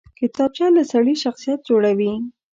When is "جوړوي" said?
1.69-2.13